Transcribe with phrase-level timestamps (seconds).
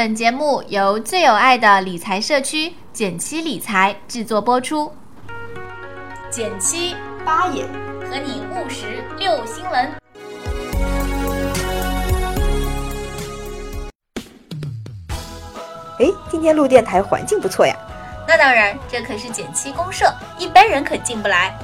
[0.00, 4.90] 本节目由最有爱的理财社区简七理财制作播出。
[6.30, 7.66] 减七八爷
[8.08, 9.92] 和你务实六新闻。
[15.98, 17.76] 哎，今天录电台环境不错呀。
[18.26, 21.54] 那当然，这可是减七公社，一般人可进不来。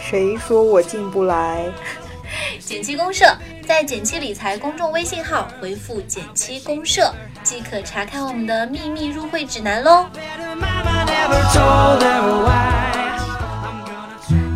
[0.00, 1.70] 谁说我进不来？
[2.58, 3.26] 减七公社
[3.66, 7.10] 在减七理财公众微信号回复“减七公社”
[7.42, 10.04] 即可查看我们的秘密入会指南喽。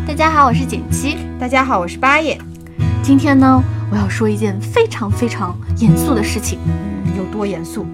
[0.07, 1.17] 大家好，我是减七。
[1.39, 2.39] 大家好，我是八爷。
[3.01, 6.59] 今天呢，我要说一件非常非常严肃的事情。
[6.67, 7.87] 嗯，有多严肃？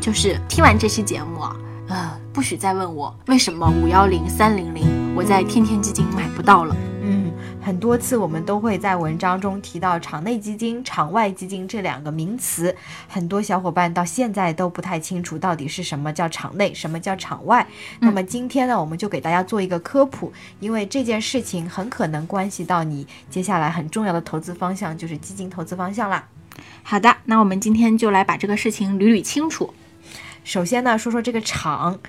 [0.00, 1.56] 就是听完这期节目啊，
[1.88, 6.76] 呃，不许再问我为什么五幺零三零零我在天天基金买不到了。
[7.70, 12.74] 嗯，很多次我们都会在文章中提到场内基金、场外基金这两个名词，
[13.06, 17.64] 很多小伙伴到现在都不太清楚到底是什么叫场内，什么叫场外。
[18.00, 26.26] 那么今天呢，我们就给大家做一个科普，因为这件事情很可能关系到你接下来很重要的投资方向，就是基金投资方向啦。
[26.82, 29.72] 好的，那我们今天就来把这个事情捋捋清楚。
[30.42, 32.00] 首先呢，说说这个场，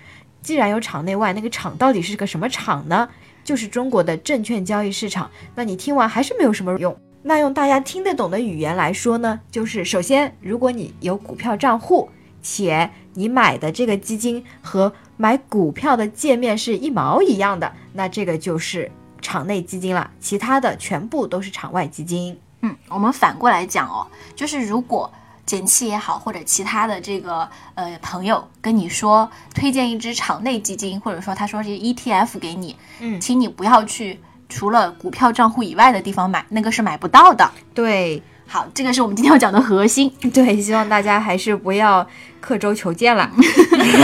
[0.42, 3.08] 既然有场内外，那个场到底是个什么场呢？
[3.44, 5.30] 就是中国的证券交易市场。
[5.56, 6.96] 那你听完还是没有什么用。
[7.24, 12.10] 那用大家听得懂的语言来说呢，就是首先，如果你有股票账户，
[12.42, 20.10] 且你买的这个基金和买股票的界面是一毛一样的，那这个就是场内基金了。
[20.20, 22.40] 其他的全部都是场外基金。
[22.62, 25.12] 嗯，我们反过来讲哦，就是如果。
[25.52, 37.52] 减七也好，或者其他的这个呃朋友跟你说推荐一只场内基金，或者说他说是 ETF 给你，嗯，请你不要去除了股票账户以外的地方买，那个是买不到的。
[37.74, 40.10] 对，好，这个是我们今天要讲的核心。
[40.34, 42.08] 对，希望大家还是不要
[42.40, 43.30] 刻舟求剑了。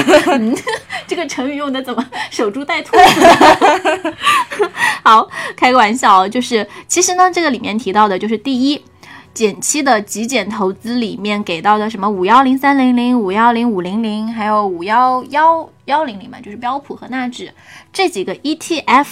[1.08, 2.98] 这个成语用的怎么守株待兔？
[5.02, 8.84] 好，开个玩笑，就是其实呢，这个里面提到的就是第一。
[9.38, 17.54] 减七的极简投资里面给到的什么五幺零三零零、五幺零五零零，还有五幺幺幺零零嘛，就是标普和纳指
[17.94, 19.06] 这几个 ETF，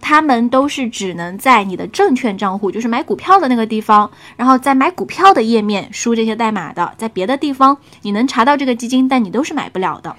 [0.00, 10.16] 他们都是只能在你的证券账户，就是买股票的那个地方，然后在买股票的页面输这些代码的，在别的地方你能查到这个基金，但你都是买不了的。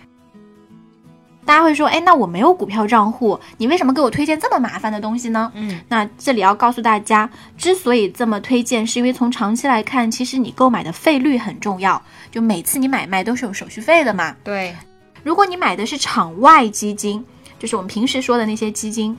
[1.49, 5.51] 大家会说，哎，那我没有股票账户，你为什么给我推荐这么麻烦的东西呢？
[5.55, 7.27] 嗯，那这里要告诉大家，
[7.57, 11.99] 之所以这么推荐，是因为从长期来看，其实你购买的费率很重要，
[12.29, 14.35] 就每次你买卖都是有手续费的嘛。
[14.43, 14.75] 对，
[15.23, 17.25] 如果你买的是场外基金，
[17.57, 19.17] 就是我们平时说的那些基金，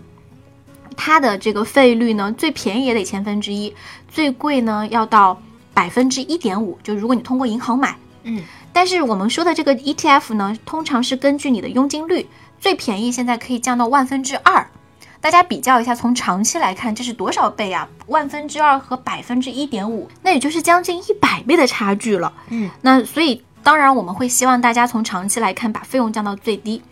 [0.96, 3.74] 它的这个费率呢，最便宜也得千分之一，
[4.08, 5.36] 最贵呢要到
[5.74, 6.78] 百分之一点五。
[6.84, 8.44] 就如果你通过银行买，嗯。
[8.72, 14.66] 但是我们说的这个 ETF 呢，通常是根据你的佣金率，最便宜现在可以降到万分之二。
[15.20, 17.86] 大家比较一下，从长期来看，这是多少倍啊？
[18.06, 22.32] 万分之二和百分之一点五，那也就是将近一百倍的差距了。
[22.48, 26.82] 嗯，那所以当然我们会希望大家从长期来看，把费用降到最低。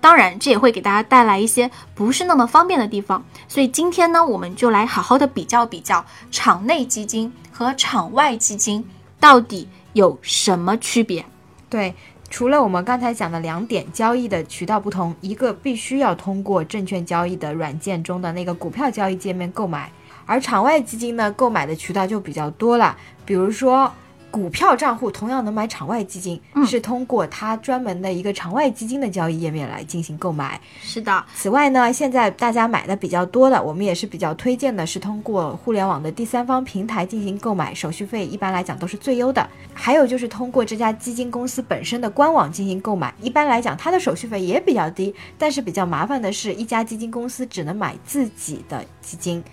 [0.00, 3.24] 当然，这也会给大家带来一些不是那么方便的地方。
[3.48, 8.84] 所以今天呢，我们就来好好的比较比较场内基金和场外基金
[9.18, 9.68] 到底。
[9.92, 11.24] 有什么区别？
[11.68, 11.94] 对，
[12.30, 19.90] 除了我们刚才讲的两点，交易的渠道不同，一个必须要通过证券交易的软件中的那个股票交易界面购买，
[20.26, 23.92] 而场外基金呢，购买的渠道就比较多了，比如说。
[24.32, 30.58] 股票账户同样能买场外基金，是通过它专门的一个场外基金的交易页面来进行购买。
[30.80, 31.22] 是的。
[31.34, 39.46] 此外呢，现在大家买的比较多的，我们也是比较推荐的，是通过互联网的第三方平台进行购买，手续费一般来讲都是最优的。
[39.74, 49.44] 还有就是通过这家基金公司本身的官网进行购买，一般来讲它的手续费也比较低，但是比较麻烦的是，一家基金公司只能买自己的基金。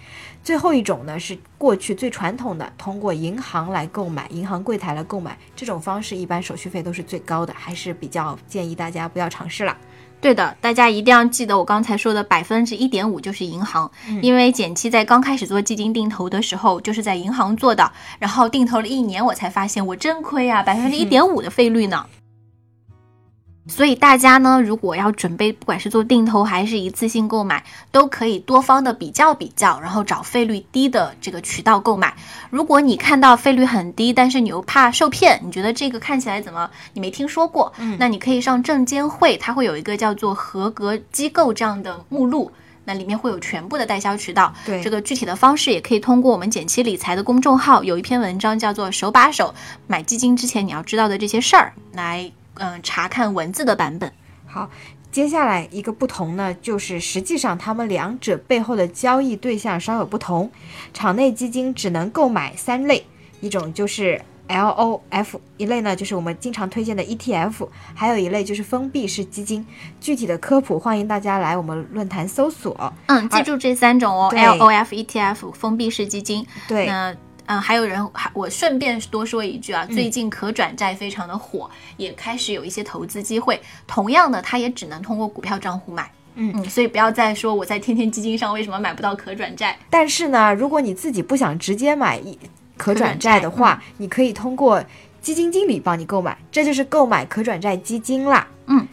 [0.43, 9.77] 最后一种呢，是过去最传统的，通过银行来购买，银行柜台来购买，这种方式一般手续费都是最高的，还是比较建议大家不要尝试了。
[10.21, 13.89] 对的，大家一定要记得我刚才说的百分之一点五就是银行，
[14.21, 22.05] 因为简七在刚开始做基金定投的时候就是在银行做的，然后定投了一年，我才发现我真亏啊，百分之一点五的费率呢。
[23.69, 32.13] 所以大家呢，如果要准备，不管是做定投还是一次性购买，都可以多方的比较比较，然后找费率低的这个渠道购买。
[32.49, 37.71] 如果你看到费率很低，但是你又怕受骗，你觉得这个看起来怎么你没听说过？
[37.77, 42.51] 嗯，那你可以上证监会，它会有一个叫做合格机构这样的目录，
[42.85, 44.51] 那里面会有全部的代销渠道。
[44.65, 49.53] 对，这个具体的方式也可以通过我们简七理财的公众号，有一篇文章叫做手把手
[49.85, 52.31] 买基金之前你要知道的这些事儿来。
[52.59, 54.11] 嗯、查看文字的版本。
[54.45, 54.69] 好，
[55.11, 60.51] 接下来一个不同呢，就是实际上他们两者背后的交易对象稍有不同。
[60.93, 63.05] 场内基金只能购买三类，
[63.41, 69.65] 一种就是 LOF，一类呢就是我们经常推荐的 ETF，还有一类就是封闭式基金。
[70.01, 72.91] 具体的科普欢迎大家来我们论坛搜索。
[73.05, 76.45] 嗯，记住这三种哦，LOF、ETF、封闭式基金。
[76.67, 77.15] 对，那
[77.49, 81.67] 嗯，还有人还我顺便多说一句啊，最近可转债非常的火，
[81.97, 83.59] 也开始有一些投资机会。
[83.87, 86.11] 同样的，它也只能通过股票账户买。
[86.35, 89.75] 嗯嗯所以不要再说我在天天基金上为什么买不到可转债。
[89.89, 92.37] 但是呢，如果你自己不想直接买一
[92.77, 94.83] 可转债的话，你可以通过
[95.19, 98.47] 基金经理帮你购买，这就是购买可转债基金啦。
[98.67, 98.87] 嗯，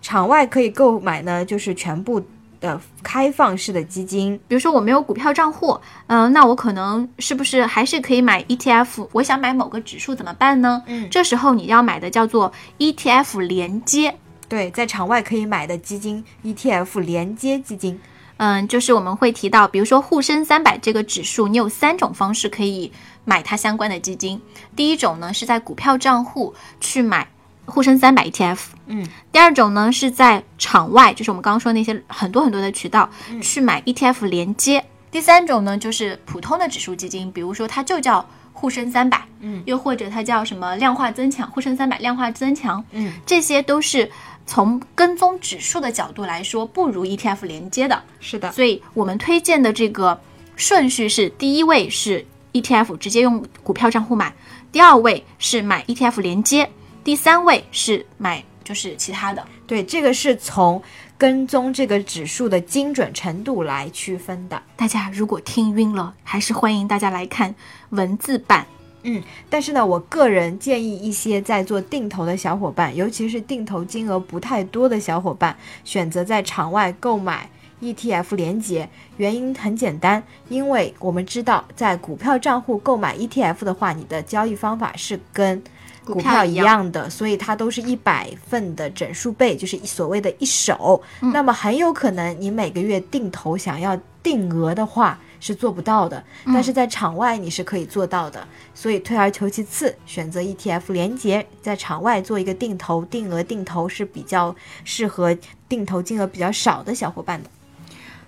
[0.00, 2.22] 场外可以购买呢，就是全部
[2.60, 4.38] 的开放式的基金。
[4.46, 9.08] 比如说我没有股票账户，嗯、那我可能是不是还是可以买 ETF？
[9.12, 10.82] 我想买某个指数怎么办呢？
[10.86, 14.14] 嗯这时候你要买的叫做 ETF 连接。
[14.48, 17.98] 对，在场外可以买的基金 ETF 连接基金。
[18.36, 22.90] 嗯，就是我们会提到，比如说沪深三百这个指数，你有三种方式可以
[23.24, 24.40] 买它相关的基金。
[24.74, 27.28] 第一种呢是在股票账户去买
[27.70, 33.08] 沪深三百 ETF，嗯，第二种呢是在场外，就是我们刚刚说那些很多很多的渠道、
[33.40, 34.84] 去买 ETF 连接。
[35.10, 44.10] 第三种呢就是普通的指数基金，比如说它就叫沪深三百，嗯，又或者它叫什么量化增强，沪深三百量化增强，嗯，这些都是
[44.46, 48.02] 从跟踪指数的角度来说不如 ETF 连接的。
[48.20, 50.20] 是的，所以我们推荐的这个
[50.56, 54.32] 顺序是：第一位是 ETF 直接用股票账户买，
[54.70, 56.70] 第二位是买 ETF 连接，
[57.02, 59.44] 第三位是买就是其他的。
[59.66, 60.82] 对，这个是从
[61.16, 64.62] 跟踪这个指数的精准程度来区分的。
[64.76, 67.54] 大家如果听晕了，还是欢迎大家来看
[67.90, 68.66] 文字版。
[69.02, 77.48] 嗯但是呢，我个人建议一些在做定投的小伙伴，尤其是定投金额不太多的小伙伴，选择在场外购买
[77.80, 78.88] ETF 连接。
[79.16, 85.62] 原因很简单，因为我们知道，在股票账户购买 ETF 的话，你的交易方法是跟
[86.10, 91.02] 股票一样的，所以它都是一百份的整数倍，就是所谓的一手。
[91.20, 98.46] 那么很有可能你每个月定投想要定额的话是做不到的，但是在场外你是可以做到的。
[98.74, 104.54] 所以退而求其次，选择 ETF 连接，在场外做一个定投，定额定投是比较
[104.84, 105.36] 适合
[105.68, 107.48] 定投金额比较少的小伙伴的。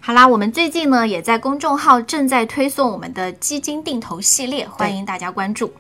[0.00, 5.72] 好啦，我们最近呢也在公众号正在推送我们的基金定投系列，欢迎大家关注。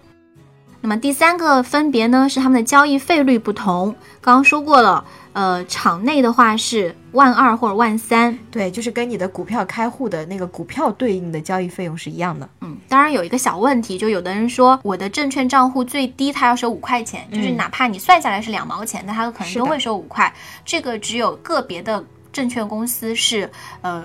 [0.82, 12.48] 那么第三个分别呢是他们的交易费率不同，刚刚说过了，呃，场内的话是万二或者万三，对，就是跟你的股票开户的那个股票对应的交易费用是一样的。
[12.62, 20.34] 嗯，当然有一个小问题，就有的人说我的证券账户最低他要收五块钱，就是嗯哪怕你算下来是两毛钱，那他可能都会收五块。
[20.64, 23.48] 这个只有个别的证券公司是，
[23.82, 24.04] 呃，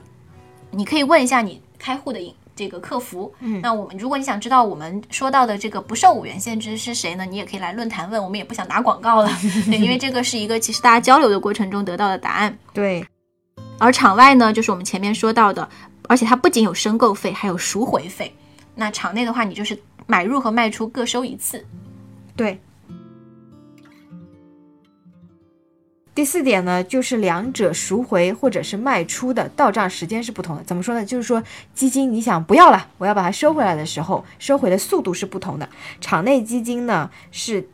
[0.69, 3.33] 你可以问一下你开户的银这个客服。
[3.39, 7.23] 嗯那我们如果你想知道我们说到的这个不受五元限制是谁呢？
[7.25, 9.29] 你也可以来论坛问，我们也不想打广告了，
[9.69, 12.57] 对，因为这个是一个其实大家交流的过程中得到的答案。
[12.73, 13.05] 对，
[13.77, 15.69] 而场外呢，就是我们前面说到的，
[16.09, 18.35] 而且它不仅有申购费，还有赎回费。
[18.75, 21.63] 那场内的话，你就是买入和卖出各收一次。
[22.35, 22.59] 对。
[26.17, 30.63] 第四点呢，就是两者赎回或者是卖出的到账时间是不同的。
[30.63, 31.05] 怎么说呢？
[31.05, 31.43] 就是说
[31.75, 35.69] 基金你想不要了，我要把它收回来的时候，收回的速度是不同的。
[36.01, 37.69] 场内基金呢是。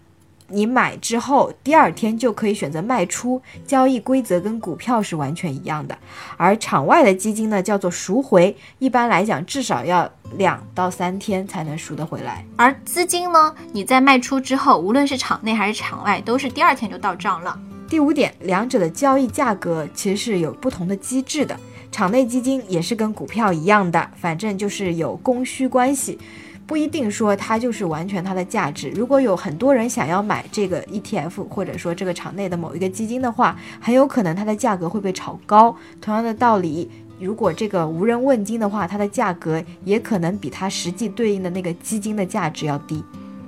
[0.50, 5.97] 你买之后，第二天就可以选择卖出，交易规则跟股票是完全一样的。
[6.38, 10.07] 而场外的基金呢，叫做赎回，一般来讲至少要
[10.38, 12.45] 两到三天才能赎得回来。
[12.57, 17.57] 而资金呢，你在卖出之后，无论是场内还是场外，都是第二天就到账了。
[17.93, 21.55] 第五点，两者的交易价格其实是有不同的机制的。
[21.91, 26.17] 场内基金也是跟股票一样的，反正就是有供需关系，
[26.65, 28.89] 不一定说它就是完全它的价值。
[28.89, 35.77] 如果有很多人想要买这个 ETF，或者说这个场内的某一个基金的话，很有可能它的价格会被炒高。
[36.01, 36.89] 同样的道理。
[37.19, 43.03] 如果这个无人问津的话，它的价格也可能比它实际对应的那个基金的价值要低。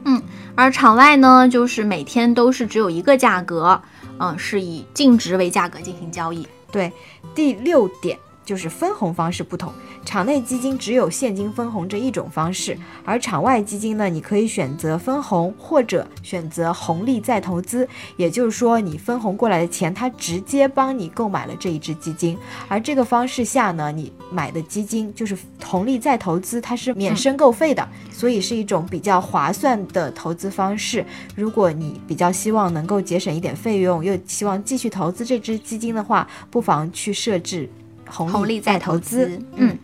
[0.05, 0.21] 嗯
[0.55, 3.81] 而场外呢，就是每天都是只有一个价格，
[4.19, 6.47] 嗯、是以净值为价格进行交易。
[6.71, 6.91] 对，
[7.33, 9.73] 第六点就是分红方式不同，
[10.05, 22.37] 场内基金只有现金分红这一种方式，而场外基金呢，你可以选择分红或者选择红利再投资，也就是说，你分红过来的钱，它直接帮你购买了这一只基金，
[22.67, 25.35] 而这个方式下呢，你买的基金就是
[25.65, 31.03] 红利再投资，它是免申购费的，所以是一种比较划算的投资方式。
[31.35, 37.67] 如果你比较希望能够节省一点费用，又希望继续投资这只基金的话，不妨去设置。
[38.15, 39.77] 红利再投资，嗯，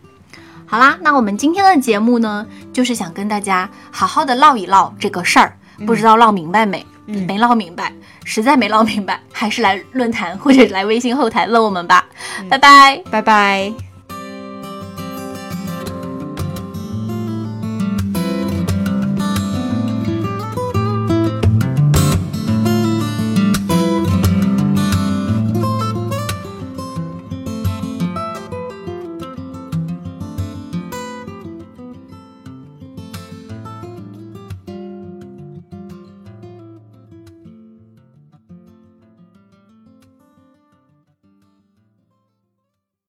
[0.64, 6.86] 好啦，那我们今天的节目呢，就是想跟大家好好的唠一唠这个事儿，不知道唠明白没？
[7.04, 7.92] 没唠明白，
[8.24, 12.06] 实在没唠明白，还是来论坛或者来微信后台问我们吧。
[12.48, 13.91] 拜拜，拜拜。